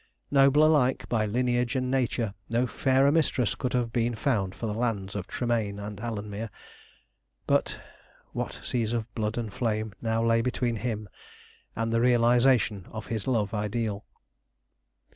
Noble 0.31 0.63
alike 0.63 1.07
by 1.09 1.27
lineage 1.27 1.75
and 1.75 1.91
nature, 1.91 2.33
no 2.49 2.65
fairer 2.65 3.11
mistress 3.11 3.53
could 3.53 3.73
have 3.73 3.93
been 3.93 4.15
found 4.15 4.55
for 4.55 4.65
the 4.65 4.73
lands 4.73 5.15
of 5.15 5.27
Tremayne 5.27 5.77
and 5.77 5.99
Alanmere, 5.99 6.49
but 7.45 7.79
what 8.31 8.59
seas 8.63 8.93
of 8.93 9.13
blood 9.13 9.37
and 9.37 9.53
flame 9.53 9.93
now 10.01 10.25
lay 10.25 10.41
between 10.41 10.77
him 10.77 11.07
and 11.75 11.93
the 11.93 12.01
realisation 12.01 12.87
of 12.89 13.05
his 13.13 13.27
love 13.27 13.53
ideal! 13.53 14.03